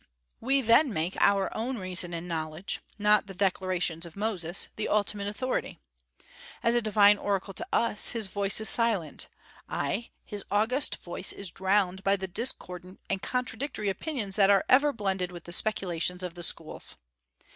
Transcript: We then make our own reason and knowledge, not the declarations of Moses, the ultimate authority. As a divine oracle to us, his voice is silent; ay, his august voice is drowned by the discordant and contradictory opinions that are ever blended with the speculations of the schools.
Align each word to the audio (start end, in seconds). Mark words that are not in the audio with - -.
We 0.39 0.61
then 0.61 0.91
make 0.91 1.15
our 1.21 1.55
own 1.55 1.77
reason 1.77 2.11
and 2.11 2.27
knowledge, 2.27 2.79
not 2.97 3.27
the 3.27 3.35
declarations 3.35 4.03
of 4.03 4.15
Moses, 4.15 4.67
the 4.75 4.89
ultimate 4.89 5.27
authority. 5.27 5.77
As 6.63 6.73
a 6.73 6.81
divine 6.81 7.19
oracle 7.19 7.53
to 7.53 7.67
us, 7.71 8.09
his 8.09 8.25
voice 8.25 8.59
is 8.59 8.67
silent; 8.67 9.27
ay, 9.69 10.09
his 10.25 10.43
august 10.49 10.95
voice 11.03 11.31
is 11.31 11.51
drowned 11.51 12.03
by 12.03 12.15
the 12.15 12.27
discordant 12.27 12.99
and 13.11 13.21
contradictory 13.21 13.89
opinions 13.89 14.37
that 14.37 14.49
are 14.49 14.65
ever 14.67 14.91
blended 14.91 15.31
with 15.31 15.43
the 15.43 15.53
speculations 15.53 16.23
of 16.23 16.33
the 16.33 16.41
schools. 16.41 16.95